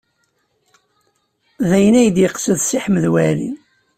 D 1.69 1.71
ayen 1.77 1.95
ay 2.01 2.09
d-yeqsed 2.15 2.57
Si 2.61 2.77
Ḥmed 2.83 3.05
Waɛli. 3.13 3.51